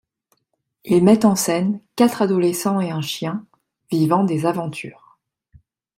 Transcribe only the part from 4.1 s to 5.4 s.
des aventures.